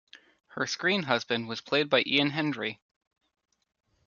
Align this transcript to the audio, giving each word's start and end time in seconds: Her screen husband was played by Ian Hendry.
Her 0.47 0.65
screen 0.65 1.03
husband 1.03 1.47
was 1.47 1.61
played 1.61 1.87
by 1.87 2.01
Ian 2.07 2.31
Hendry. 2.31 2.79